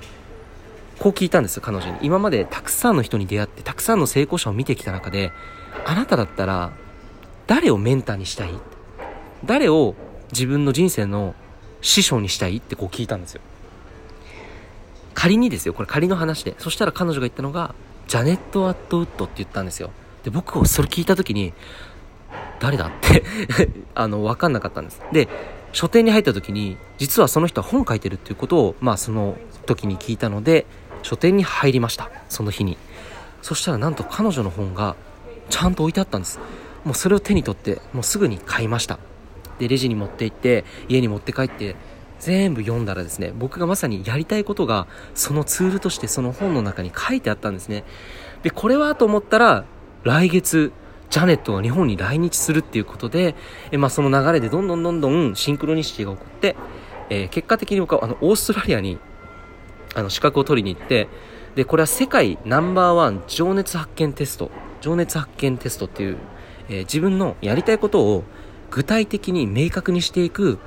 [0.99, 1.97] こう聞いたんですよ、彼女に。
[2.01, 5.31] 今までたくさんの人に出会って、たくさんの成功者を見てきた中で、
[5.85, 6.71] あなただったら、
[7.47, 8.49] 誰をメンターにしたい？
[9.43, 9.95] 誰を
[10.31, 11.35] 自分の人生の
[11.81, 12.57] 師匠にしたい？
[12.57, 13.41] ってこう聞いたんですよ。
[15.13, 16.55] 仮にですよ、これ仮の話で。
[16.57, 17.75] そしたら彼女が言ったのが、
[18.07, 19.91] ジャネット・アットウッドって言ったんですよ。
[20.23, 21.53] で、僕はそれ聞いた時に、
[22.59, 23.23] 誰だって
[23.93, 25.01] あの、わかんなかったんです。
[25.11, 25.27] で、
[25.73, 30.65] 書店に入った時に、実はその人は本書いてるっていうことを、まあその時に聞いたので、
[31.01, 32.09] 書店に入りました。
[32.29, 32.77] その日に。
[33.41, 34.95] そしたらなんと彼女の本が
[35.49, 36.39] ちゃんと置いてあったんです。
[36.85, 38.99] もうそれを手に取ってもうすぐに買いました。
[39.59, 41.75] でレジに持って行って家に持って帰って
[42.19, 47.83] 全部読んだらですね僕がまさにやりたいことがそのツールとしてその本の中に書いてあったんですね。
[48.43, 49.65] でこれはと思ったら
[50.03, 50.71] 来月
[51.13, 53.35] ジャネットが日本に来日するっていうことで、
[53.69, 56.55] えまあ、その流れでどんどんどんどんシンクロニシティが起こって、
[57.11, 58.97] えー、結果的に僕はあのオーストラリアに
[59.93, 61.07] あの資格を取りに行って
[61.53, 64.49] でこれは世界ナンバーワン情熱発見テスト
[64.81, 66.17] 情熱発見テストっていう、
[66.69, 68.23] えー、自分のやりたいことを
[68.71, 70.57] 具体的に明確にしていく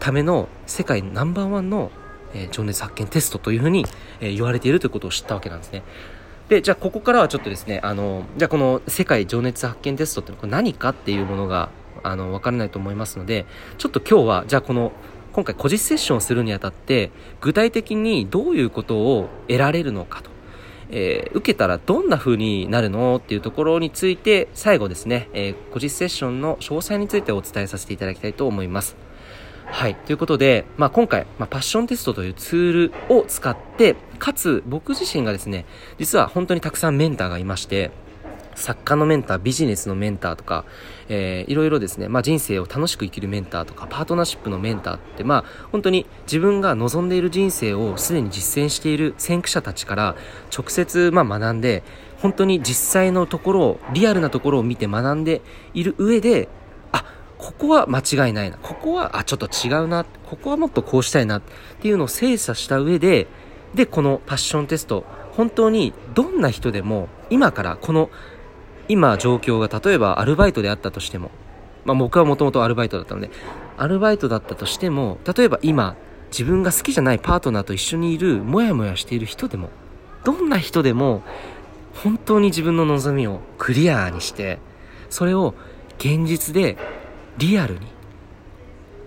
[0.00, 1.90] ための世界ナンバーワンの、
[2.34, 3.86] えー、情熱発見テストというふうに、
[4.20, 5.82] え、言われているということを知ったわけなんですね。
[6.48, 11.70] で、じゃあここからはちょっとですね、あの、じゃあこの世界情熱発見テストってこれ何かっていうものが、
[12.02, 14.92] あの、わからないと思いますので、ちょっと今日は、じゃあこの
[15.38, 20.30] 今回個実セッションをするにあたって具体的にどういうことを得られるのかと、
[20.90, 28.96] えー、受けたらどんな風になるのっていうところについて最後ですね、えー、個実セッションの詳細についてお伝えさせていただきたいと思います。
[29.70, 29.94] はい。
[29.94, 35.66] ということで、まあ、今回、まあ、パッションテストというツールを使って、かつ僕自身がですね、
[35.98, 37.90] 実は本当にたくさんメンターがいまして、
[38.58, 40.64] 作家のメンター、ビジネスのメンターとか、
[41.08, 50.16] えー、いろいろですね、まあ、人生を楽しく生きるメンターとか、パートナーシップのメンターって、まあ、本当に自分が望んでいる人生をすでに実践している先駆者たちから
[50.56, 51.84] 直接、まあ、学んで、
[52.20, 55.40] 本当に実際のところを、リアルなところを見て学んで
[55.72, 56.48] いる上で、
[57.38, 58.58] ここは間違いないな。
[58.58, 60.04] ここは、あ、ちょっと違うな。
[60.26, 61.38] ここはもっとこうしたいな。
[61.38, 61.42] っ
[61.80, 63.28] ていうのを精査した上で、
[63.74, 65.04] で、このパッションテスト、
[65.38, 68.10] 本当にどんな人でも今からこの
[68.88, 71.30] 今状況が例えばアルバイトであったとしても、
[71.84, 73.30] まあ、僕はもともとアルバイトだったので
[73.76, 75.94] アルバイトだったとしても例えば今
[76.32, 79.70] 自分が好きじゃないパートナーと一緒にいるモヤモヤしている人でも
[80.24, 81.22] どんな人でも
[82.02, 84.58] 本当に自分の望みをクリアにして
[85.08, 85.54] それを
[85.98, 86.76] 現実で
[87.38, 87.86] リアルに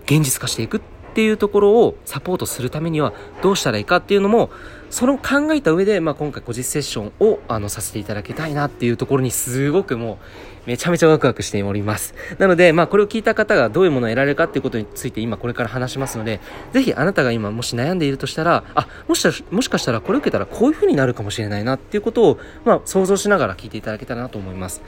[0.04, 4.50] 現実化していくっていうところをサポートするためにはどうしたらいいかっていうのも
[4.88, 10.18] その考えた上で、まあ、今回個実セッションをあのさせていただきたいなっていうところにすごくも
[10.66, 12.14] うめちゃめちゃワクワクしております。
[12.38, 16.40] なので、まあ、これを聞いた方がどういうものを得られるかっていうことについて今これから話しますので
[16.72, 24.82] ぜひあなたが今もし悩んでいるとしたらあもしもしかしたらこれを受けたらこういう風になるかもしれないなっていうことを、まあ、想像しながら聞いていただけたらなと思います。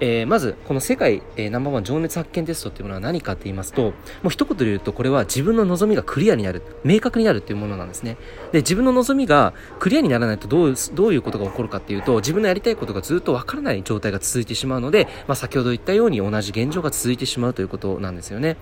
[0.00, 3.92] えー、まずこの世界、えー、ナンバーワン情熱発見テストっていうものは何かって言いますとも
[4.24, 8.16] う一言で言うとこれは自分の望みがクリアになる明確になるっていうものなんですね。
[8.52, 18.56] で自分の望みがクリアにならないとどうどういうことが起こるかっていうと自分のやりたいことがずっとわからない状態が続いてしまうので、まあ、先ほど言ったように同じ現状が続いてしまうということなんですよね。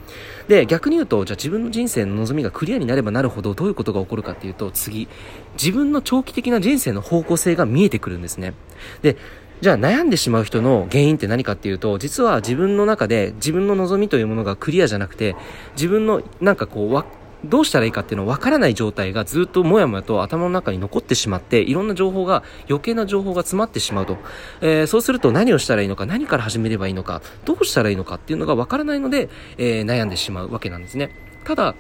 [0.49, 5.09] で逆に言うとじゃあ自分の人生の望みがクリアになればなるほどどういうことが起こるかっていうと次
[5.55, 8.55] 自分の長期的な人生の方向性が見えてくるんですね。
[9.03, 9.17] で
[9.61, 15.37] じゃあ悩んでしまう人の原因って何かっていうと、実は自分の中で自分の望みというものがクリアじゃなくて、
[15.75, 24.17] 自分のなんかこう、どうしたらいいかっていうのを分からない状態がずっともやもやと頭の中に残ってしまって、いろんな情報が、余計な情報が詰まってしまうと。
[24.61, 31.11] えー、そうすると何をしたらいいのか、何から始めればいいのか、どうしたらいいのかっていうのが分からないので、えー、悩んでしまうわけなんですね。
[31.45, 31.75] ただ、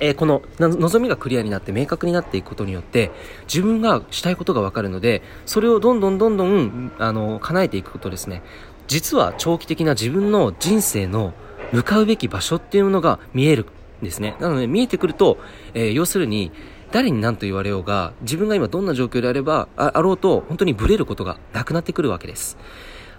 [0.00, 3.10] えー、この望みがクリアになって明確になっていくことによって
[3.46, 8.42] 自分がしたいことがわかるのでそれをどんどんどんどんあの叶えていくことですね。
[8.88, 11.32] 実は長期的な自分の人生の
[11.72, 13.66] 向かうべき場所っていうものが見える
[14.02, 14.34] んですね。
[14.40, 15.38] なので見えてくると、
[15.74, 16.50] えー、要するに
[16.90, 22.56] 誰に何と言われようが自分が今どんな状況であればあろうと本当にブレることがなくなってくるわけです。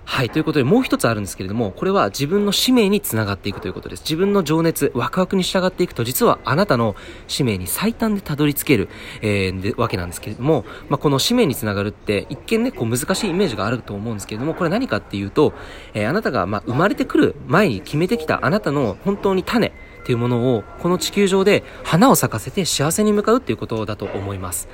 [0.03, 4.01] はい、ということでもう一つあるんですけれども、これは自分の使命につながっていくということです。
[4.01, 6.95] 自分の情熱、ワクワクに従っていくと、実はあなたの
[7.27, 8.89] 使命に最短でたどり着ける、
[9.21, 15.53] えー、わけなんですけれども、まあ、この使命につながるって、一見ね、こう難しいイメージがあると思うんですけれども、これ何かっていうと、
[15.93, 19.71] えー、あなたが、まあ、生まれてくる前に決めてきたあなたの本当に種っ
[20.05, 24.67] ていうものを、この地球上で花を咲かせて幸せに向かうっていうことだと思います。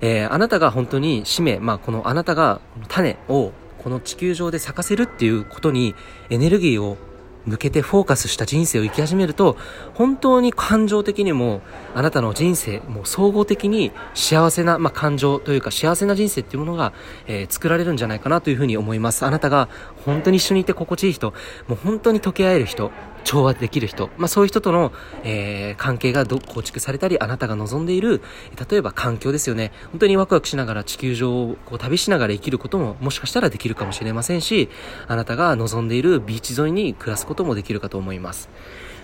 [0.00, 3.52] えー、あなたが本当に使命、まあ、このあなたが種を
[3.86, 5.94] この地球上で咲かせるっていうことに
[6.28, 6.96] エネルギーを
[7.44, 9.56] 向けてフォーカスした人生を生き始めると、
[9.94, 11.60] 本当に感情的にも、
[11.94, 16.92] あなたの人生、もう総合的に幸せな、まあ、感情というか幸せな人生っていうものが、
[17.28, 19.24] えー、作られるんじゃないかなというふうに思います。
[19.24, 19.68] あなたが
[20.04, 21.32] 本当に一緒にいて心地いい人、
[21.68, 22.90] もう本当に溶け合える人、
[23.26, 24.92] 調和できる人、まあ、そういう人との、
[25.24, 28.22] えー、関係が構築されたり、あなたが望んでいる、
[28.70, 29.72] 例えば環境ですよね。
[29.90, 34.68] 本当にワクワクしながら地球上をこう旅しながら生きることももしかしたらできるかもしれませんし、
[35.08, 38.48] あなたが望んでいるビーチ沿いに暮らすこともできるかと思います。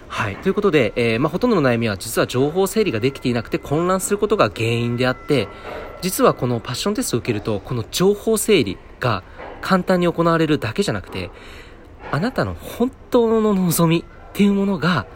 [0.06, 0.36] はい。
[0.36, 5.48] ということで、えー、まあ、ほとんどの悩みは実は情報整理ができていなくて混乱することが原因であって、
[6.00, 9.24] 実はこのパッションテストを受けると、この情報整理が
[9.62, 11.30] 簡単に行われるだけじゃなくて、
[12.10, 15.06] あなたの本当の望みっていうものが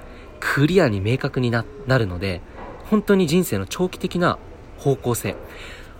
[0.40, 2.40] クリアに明確になるので、
[2.90, 4.38] 本当に人生の長期的な
[4.78, 5.36] 方向性。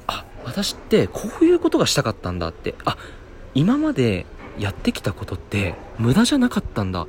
[0.07, 2.75] あ、私ってこういうことがしたかったんだって。
[2.85, 2.97] あ、
[3.55, 4.27] 今まで
[4.59, 7.07] やってきたことって無駄じゃなかったんだ。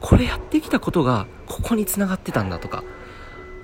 [0.00, 2.82] これやってきたことがここに繋がってたんだとか、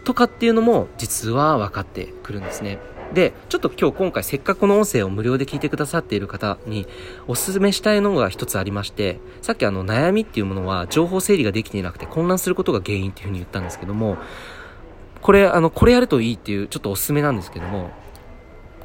[0.05, 2.79] とかっていうのも実は分かってくるんですね。
[3.15, 6.87] で、ちょっと今日今回せっかくこの音声を無料で聞いてくださっている方に
[7.27, 14.19] おすすめしたいのが一つありまして、さっきあの悩みっていうものは情報整理ができていなくて混乱することが原因っていうふうに言ったんですけども、
[15.23, 17.91] これ、あの、これやるといいっていうちょっとお勧めなんですけども、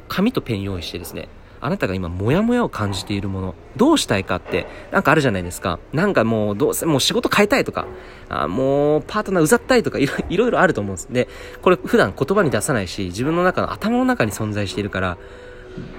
[0.08, 1.28] 紙とペン用意してですね、
[1.62, 5.78] あなたが今モヤモヤを感じているもの、どうしたいかって、なんかあるじゃないですか。
[5.92, 7.86] なんかもうどうせ、もう仕事変えたいとか、
[8.28, 11.08] あもうパートナーうざったいとかいろいろあると思うんです。
[11.12, 11.28] で、
[11.62, 15.18] これ普段言葉に出さないし、自分の中の頭の中に存在しているから、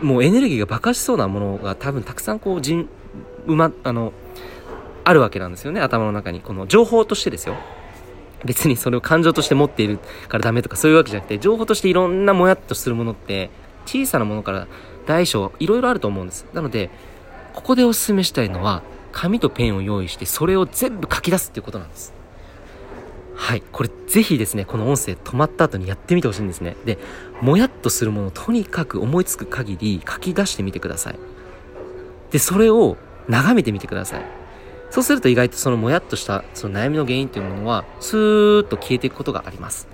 [0.02, 2.90] もうエネルギーが爆発しそうなものが多分たくさんこう、人、
[3.48, 4.12] うま、あの、
[5.06, 6.42] あるわけなんですよね、頭の中に。
[6.42, 7.56] この情報としてですよ。
[8.46, 13.50] 別にそれを感情として持っているからダメとかそういうわけじゃなくて、情報としていろんなもやっとするものって、
[13.86, 14.68] 小さなものから
[15.06, 16.46] 大小いろいろあると思うんです。
[16.54, 16.90] なので、
[17.54, 22.14] ここでお勧めしたいのは、紙とペンを用意して、それを全部書き出すっていうことなんです。
[23.36, 23.64] はい。
[23.72, 26.76] これぜひですね、この音声止まった後にやってみてほしいんですね。
[26.86, 26.98] で、
[27.42, 31.20] もやっとするものをとにかく思いつく限り書き出してみてください。
[32.32, 34.26] で、それを眺めてみてください。
[34.90, 39.88] そうすると意外とそのもやっとしたその悩みの原因というものは、スーッと消えていくことがあります。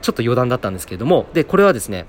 [0.00, 2.06] ちょっと余談だったんですけれども、で、これはですね、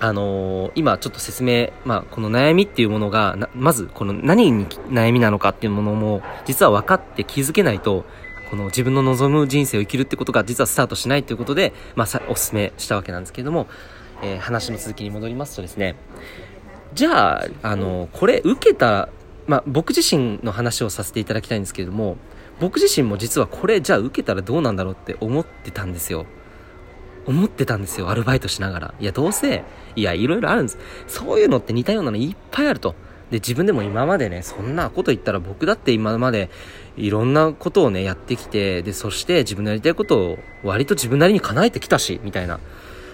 [0.00, 8.06] あのー、今ちょっと説明、まあ、この悩みっていうものが、まずこの何に悩みなのかっていうものも、実は分かって気づけないと、
[8.50, 13.68] この自分の望む人生を生きるってことが実はスタートしないということで、まあ、さお勧めしたわけなんですけれども、
[14.22, 15.96] えー、話の続きに戻りますとですね、
[16.94, 19.10] じゃあ、あのー、これ受けた、
[19.46, 22.16] まあ、僕自身の話をさせていただきたいんですけれども、
[22.58, 26.26] 僕自身も実はこれじゃあ受けたらどうなんだろうって思ってたんですよ。
[27.26, 28.94] 思ってたんですよアルバイトしながら。
[28.98, 29.64] いやどうせ
[29.96, 30.78] いやいろいろあるんです。
[31.06, 32.94] そういうのって似たようなのいっぱいあると。
[33.30, 36.50] で自分でも今までねそんなこと言ったら僕だって今まで
[36.96, 42.58] いろんなことをねやってきてでそして自分のやりたいことを割と自分なりに叶えてきたしみたいな。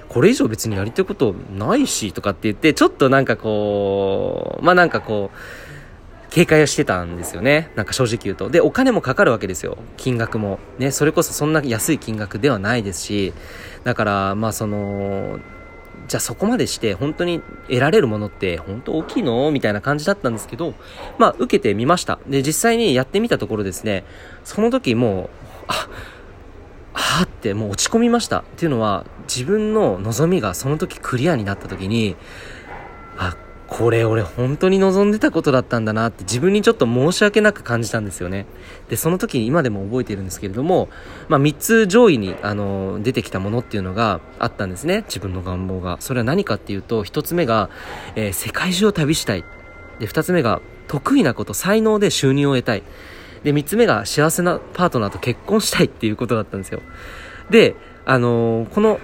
[0.09, 5.37] これ以上別にやりたいことないしとかって言ってちょっとなんかこうまあなんかこう
[6.37, 7.71] 警戒をしてたんですよね。
[7.77, 8.51] なんか正直言うと。
[8.51, 9.79] で、お金もかかるわけですよ。
[9.97, 10.59] 金額も。
[10.79, 13.33] ね、それこそそんな安い金額ではないですし、
[13.85, 15.39] だから、まあその、
[16.09, 19.51] じゃあそこまでして本当に得られるものって本当大きいの？
[19.51, 20.75] みたいな感じだったんですけど、
[21.17, 22.19] まあ受けてみました。
[22.29, 24.05] で、実際にやってみたところですね、
[24.45, 25.29] その時もう、
[25.69, 25.89] あ、
[26.93, 28.41] あってもう落ち込みました。
[28.41, 32.15] っていうのは、自分の望みがその時クリアになった時に、
[33.17, 38.47] あ、これ俺本当に望んでたことだったんだなって自分にちょっと申し訳なく感じたんですよね。
[38.89, 40.89] で、その時に今でも覚えているんですけれども、
[41.29, 45.03] まあ3つ上位にあの出てきたものっていうのがあったんですね。
[45.07, 45.97] 自分の願望が。
[46.01, 47.69] それは何かっていうと、1つ目が、
[48.15, 49.45] えー、世界中を旅したい。
[49.99, 52.85] で、2つ目が得意なこと、才能で収入を得たい。
[53.43, 56.83] で、3つ目が幸せなパートナーと結婚したいっていうことだったんですよ。
[57.51, 57.75] で、
[58.05, 59.01] あのー、この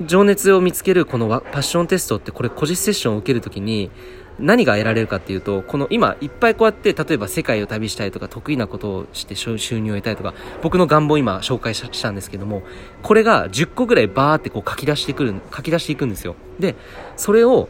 [0.00, 3.90] 情熱を見つけるこのパッションテストってこれ個人セッションを受けるときに
[4.38, 12.62] 何が得られるかっていうと、この今いっぱいこうやって例えば世界を旅したいとか得意なことをして収入を得たいとか僕の願望今紹介したんですけども、
[13.02, 16.36] これが10個ぐらいバーってこう書き出してくる、書き出していくんですよ。
[16.60, 16.76] で、
[17.16, 17.68] それを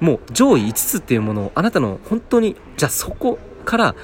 [0.00, 3.94] もう上位5つっていうものをあなたの本当に、じゃあそこから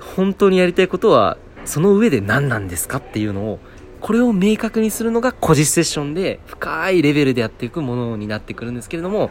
[0.00, 3.58] 本当にやりたいことはその上で何なんですかっていうのを
[4.00, 9.30] これを明確にするのが個実セッションで深いレベルでやっていくものになってくるんですけれども、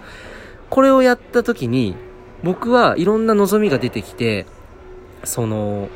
[0.70, 1.96] これをやった時に
[2.44, 4.46] 僕はいろんな望みが出てきて、
[5.24, 5.90] その、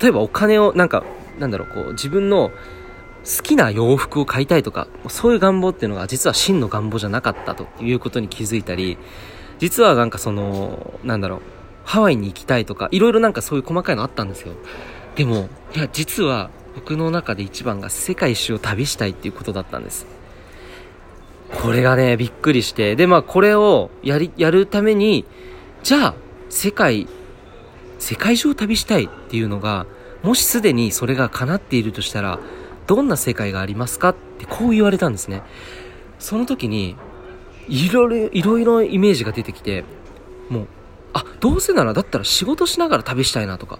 [0.00, 1.04] 例えばお金をなんか、
[1.38, 2.50] なんだろう、こう自分の
[3.24, 8.98] 好きな洋服を買いたいとか、そういう願望っていうのが実は真の願望じゃなかったということに気づいたり、
[9.58, 11.40] 実はなんかその、なんだろう、
[11.84, 14.52] ハワイに行きたいとか、いろいろなんかそういう細かいのあったんですよ。
[15.16, 20.06] でも、いや、実は僕の中で一番が世界一周を旅したいっていうことだったんです。
[21.62, 22.96] これがね、びっくりして。
[22.96, 25.24] で、まあこれをやり、やるために、
[25.82, 26.14] じゃあ、
[26.50, 27.08] 世界、
[27.98, 29.86] 世界中を旅したいっていうのが、
[30.22, 32.38] もしすでにそれが叶っているとしたら、
[32.86, 35.42] どんな世界がありますかってこう言われたんですね。
[36.18, 36.96] その時に、
[37.68, 39.84] いろいろ、いろいろイメージが出てきて、
[40.50, 40.66] もう、
[41.14, 43.78] あ、どうせならだったら仕事しながら旅したいなとか、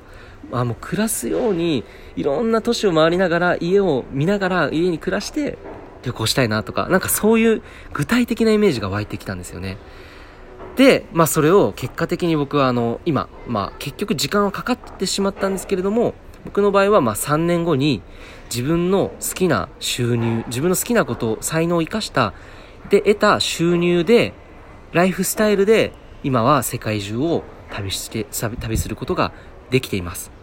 [0.61, 1.85] あもう暮らすように
[2.16, 5.59] いろんな都市を回りながら家を見ながら家に暮らして
[6.03, 9.77] 旅行したいなとかなんかそういう具体的なイメージが湧いてきたんですよね。
[10.77, 16.14] で、まあ、それを結果的に僕はあの今、まあ、結局時間はかかってしまったんですけれども
[16.45, 18.03] 僕の場合はま3年後に
[18.51, 22.35] 自分の好きな収入自分の好きなことを才能を生かした
[22.90, 24.35] で得た収入で
[24.92, 25.92] ライフスタイルで
[26.23, 28.27] 今は世界中を旅して
[28.61, 29.33] 旅することが
[29.71, 30.36] できています。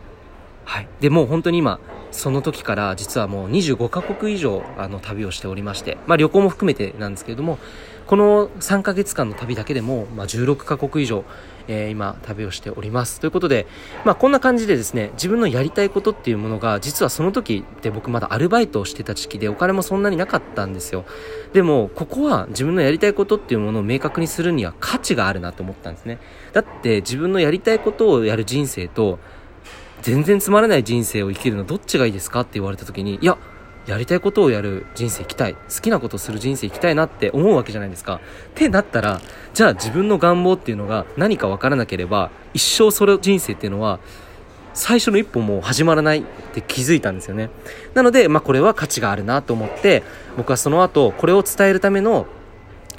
[0.65, 0.87] はい。
[0.99, 1.79] で、もう本当に今、
[2.11, 7.57] その時から実はもう25カ国以上あの旅をしておりまして、まあ旅行も含めてなんですけれども、
[8.05, 11.23] この3ヶ月間の旅だけでも、まあ、16カ国以上、
[11.69, 13.21] えー、今旅をしております。
[13.21, 13.65] ということで、
[14.05, 21.05] まあこんな感じでですね、自分のやりたいことっていうものが、実はその時って僕まだアルバイトをしてた時期でお金もそんなになかったんですよ。
[21.53, 26.19] でも、ここは自分のやりたいことっていうものを明確にするには価値があるなと思ったんですね。
[26.51, 29.19] だって自分のやりたいことをやる人生と、
[30.03, 33.37] 全然つまらない人生を生きるのどっちがいいですかって言われた時に、いや、
[33.87, 35.53] やりたいことをやる人生生きたい。
[35.53, 38.15] 好きなことをする人生生きたいなって思うわけじゃないですか。
[38.15, 38.19] っ
[38.53, 39.21] てなったら、
[39.53, 43.99] じゃあ自分の願望っていうのが何かわからなければ、一生それ人生っていうのは、
[44.73, 47.49] 最初の一歩も始まらないって気づいたんですよね。
[47.93, 50.03] なので、まあこれは価値があるなと思って、
[50.35, 52.27] 僕はその後、これを伝えるための、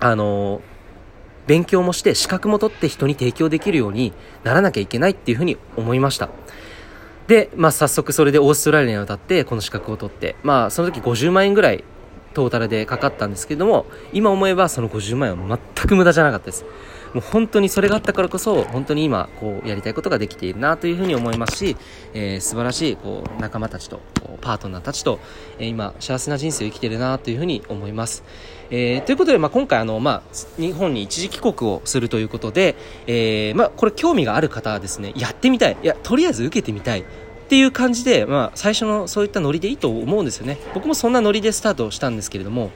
[0.00, 0.62] あの
[1.46, 4.12] 勉強もして資格も取って人に提供できるように
[4.44, 6.30] ならなきゃいけないっていうふうに思いました。
[7.26, 11.84] で、まあ、早速それでオーストラリアに渡ってこの資格を取って、まあ、その時50万円ぐらい
[12.34, 16.64] トータルでかかったんですけども今思えばその50万円は全く無駄じゃなかったです。
[17.14, 21.76] もう本当にそれがあったからこそ本当に今こうやりたいことができているなというふうに思いますし、
[22.12, 24.00] えー、素晴らしいこう仲間たちと
[24.40, 25.20] パートナーたちと、
[25.58, 28.24] えー、今幸せな人生を生きているなというふうに思います、
[28.70, 32.74] えー、ということで、まあ、今回あの、まあ、日本に一時帰国をするということで、
[33.06, 35.76] えーまあ、これ興味がある方はですねやってみたい。
[35.82, 37.04] いやとりあえず受けてみたい。
[37.44, 40.58] っていう感じで、まあ、最初のそういったノリでいいと思うんですよね。
[40.72, 42.70] 僕もそんなノリでスタートしたんですけれども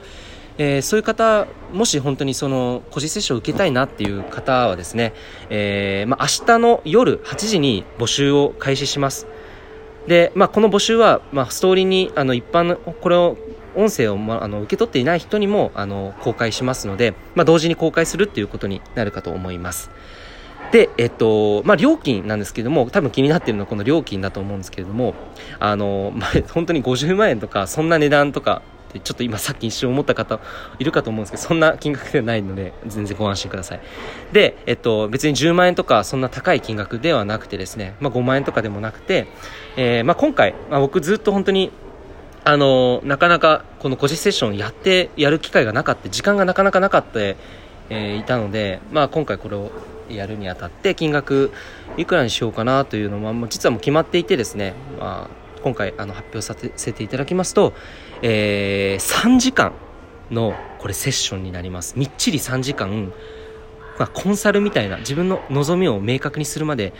[0.59, 5.13] えー、そういう方、もし本当にその、個人接種を受けたいなっていう方はですね、
[5.49, 9.25] えー、まあ、明日の夜8時に募集を開始します。
[10.05, 13.37] で、まあ、この募集は、まあ、ストーリーにあの一般のこれを
[13.75, 19.91] 音声を、まあ、の受け取っていない人にもあの公開しますので、まあ、同時に公開するっていうことになるかと思います
[20.71, 25.15] で、えっと、まあ、料金なんですけども、多分気になってるのはこの料金だと思うんですけれども、
[25.59, 28.61] あの、まあ、本当に50万円とか、そんな値段とか、
[28.97, 30.39] ちょっと今さっき一瞬思った方
[30.79, 33.81] いるかと思うんですけど、そんな金額ではないので、全然ご安心ください。
[34.31, 39.27] で、えっと、別に10万円とか、そんな高い金額ではなくてですね、まあ、5万円とかでもなくて、
[39.77, 41.71] えー、まあ、今回、まあ、僕ずっと本当に、
[42.45, 49.71] あのなかなかこの個人セッションやってやる機会がなかった、時間がなかなかなかった、えー、いたので、まあ、今回これを
[50.09, 51.51] やるにあたって金額
[51.97, 57.73] いくらにしようかなというのも、実はもう決まっていてですね、まあ、今回あの発表させていただきますと、
[58.21, 59.73] えー、3時間
[60.31, 61.95] のこれセッションになります。
[61.97, 63.11] みっちり3時間、
[63.97, 66.93] まあ、コンサルみたいな自分の望みを明確にするまで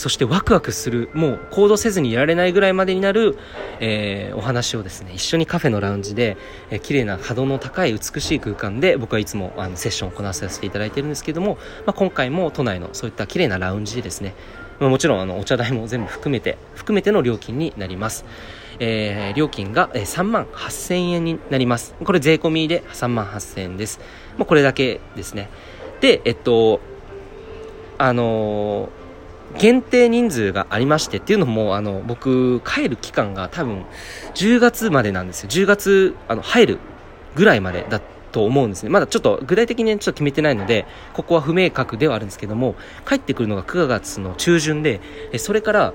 [0.00, 3.36] そしてワクワクするもう行動せずにいられないぐらいまでになる、
[3.80, 6.38] えー、お話をですね一緒にカフェのラウンジで、
[6.70, 14.34] えー、綺麗な波動の高い美しい空間で僕はいつもあのセッションを行わせていただいているんですけども、まあ、今回も都内のそういった綺麗なラウンジでですね、
[14.80, 18.24] まあ、もちろんあのお茶代も全部含めて含めての料金になります。
[18.82, 21.94] えー、料金が3万8000円になります。
[22.02, 24.00] これ税込みで3万8000円です。
[24.38, 25.50] もうこれだけですね。
[26.00, 26.80] で、えっと、
[27.98, 33.84] あのー、限定人数がありましてっていうのも、あの、僕、帰る期間が多分、
[34.34, 35.50] 10月までなんですよ。
[35.50, 36.78] 10月、あの、入る
[37.34, 38.00] ぐらいまでだ
[38.30, 38.90] と思うんですね。
[38.90, 42.74] まだちょっと具体的にちょっと決めてないので、ここは不明確ではあるんですけども、
[43.06, 45.00] 帰ってくるのが9月の中旬で、
[45.38, 45.94] それから、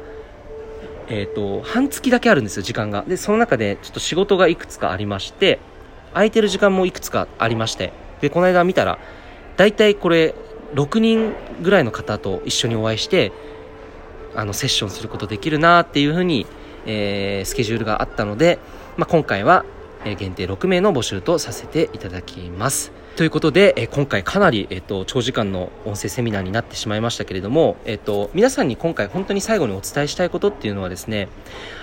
[1.07, 3.03] えっ、ー、と、半月だけあるんですよ、時間が。
[3.07, 5.59] で、その中でちょっと仕事がいくつかありまして、
[6.13, 8.99] 空いてる時間もいくつかありまして、で、この間見たら、
[9.57, 10.33] 大体これ、
[10.73, 13.31] 6人ぐらいの方と一緒にお会いして、
[14.35, 16.45] あの、セッションすることできるなっていうふうに、
[16.85, 18.59] えー、スケジュールがあったので、
[18.97, 19.63] まあ、今回は、
[20.13, 22.91] 限定6名の募集とさせていただきます。
[23.15, 31.29] ということで、え今回かなり、えっと、長時間の音声セミナーになってしまいましたけれども、えっと、皆さんに今回本当に最後にお伝えしたいことっていうのはですね、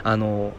[0.05, 0.53] あの、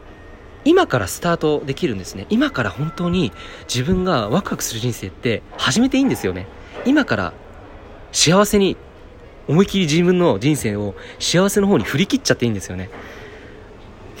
[0.64, 2.26] 今からスタートできるんですね。
[2.30, 3.32] 今から本当に
[3.72, 6.46] 自分がワクワクする人生って始めていいんですよね。
[6.84, 7.32] 今から
[8.12, 8.76] 幸せに
[9.46, 12.88] 思いっきり自分の人生を幸せの方に振り切っちゃっていいんですよね。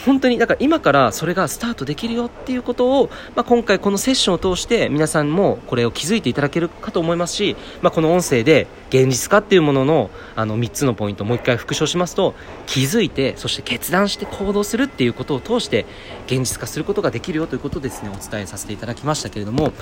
[0.04, 12.34] 本当にだから今からそれがスタートできるよっていうことを、まあ、今回このセッションを通して皆さんもこれを気づいていただけるかと思いますし、まあ、この音声で現実化っていうもののあの3つのポイントをもう一回復唱しますと
[12.66, 15.86] 気づいてそして決断して行動するっていうことを通して
[16.26, 19.72] 現実化することができるよということですねお伝えさせていただきましたけれども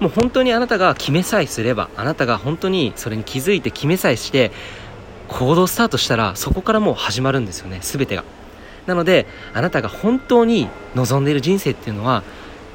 [0.00, 4.52] もう本当にあなたが決めさえすればあなたが本当にそれに気づいて決めさえして
[5.28, 8.41] 行動スタートしたらそこからもう始まるんですよね全てが。
[8.86, 12.22] なのであなたが本当に望んでいる人生っていうのは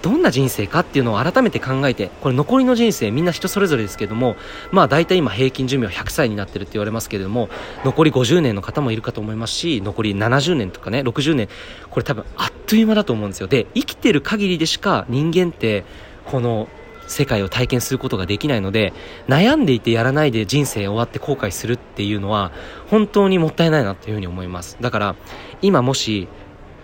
[0.01, 4.36] どんな人生かっていうのを改めて考えてこれ残りの人生みんな人それぞれですけども
[4.72, 7.49] まあ大体今平均寿命100歳になってるって言われますけれども
[7.84, 11.49] 残り50年の方もいるかと思いますし残り70年とかね60年
[11.89, 13.47] これ多分あっという間だと思うんですよ。
[13.47, 15.84] で生きてる限りでしか人間って
[16.26, 16.68] この
[17.08, 18.93] 世界を体験することができないので
[19.28, 22.51] 悩んでいてやらないで人生終わって後悔するっていうのは
[22.89, 24.78] 本当にもったいないなというふうに思います。
[24.82, 25.16] だから
[25.62, 26.28] 今もし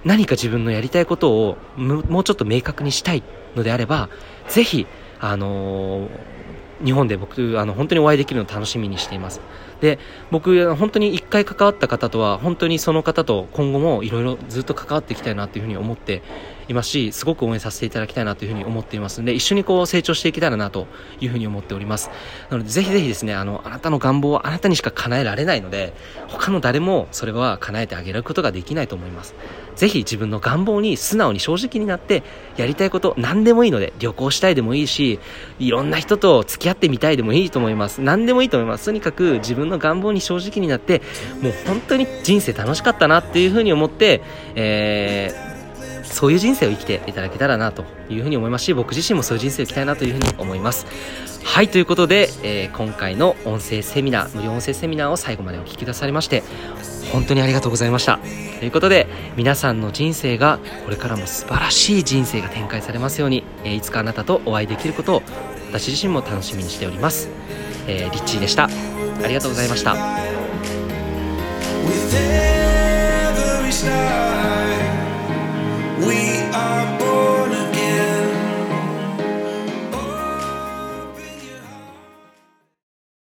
[0.04, 3.24] 何か自分のやりたいことをもうちょっと明確にしたい
[3.56, 4.10] のであれば
[4.50, 4.86] ぜひ
[5.20, 9.40] あのー、日本で僕あの本当にお会いできるのを楽しみにしています。
[9.84, 10.00] で
[10.32, 16.24] 僕本当に1回関わった方とは本当にその方と今後もいろいろずっと関わっていきたいなというふうに思って
[16.70, 20.88] いますしすごく応援させていただきたいなというふうに思っていますので一緒にこう成長していけたらなと
[21.20, 22.10] いうふうに思っております。
[22.50, 25.94] なのでぜひぜひですねあのあなたの願望はあなたにしか叶えられないので
[26.30, 29.36] 他の誰もそれは叶えてあげることができないと思います。
[29.76, 32.24] ぜひ自分の願望に素直に正直になって
[32.58, 35.20] やりたいこと何でもいいので旅行したいでもいいし
[35.60, 38.02] いろんな人と付き合ってみたいでもいいと思います。
[38.02, 38.86] 何でもいいと思います。
[38.86, 41.02] とにかく自分の願望に正直になって
[41.42, 44.22] もう本当に人生楽しかったなっていうふうに思って、
[44.56, 45.54] えー
[46.14, 50.86] そういう人生を生きていただけたらなというふうに思いますし僕自身もそういう人生を生きたいなというふうに思います。
[51.44, 56.44] はいということで、えー、今回の音声セミナー無料音声セミナーを最後までお聴きくださりまして
[57.12, 58.20] 本当にありがとうございました。
[58.60, 65.24] ということで皆さんの人生がこれからも素晴らしい人生が展開されますように、えいつかあなたとお会いできることを
[65.68, 67.30] 私自身も楽しみにしております、
[67.88, 68.70] えー、リッチーでした。
[69.24, 69.96] ありがとうございました。